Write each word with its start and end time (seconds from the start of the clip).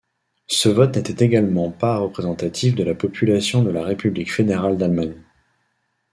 Ce 0.47 0.67
vote 0.67 0.95
n’était 0.97 1.23
également 1.23 1.69
pas 1.69 1.97
représentatif 1.99 2.73
de 2.73 2.81
la 2.83 2.95
population 2.95 3.61
de 3.61 3.69
la 3.69 3.83
République 3.83 4.33
fédérale 4.33 4.75
d’Allemagne. 4.75 5.13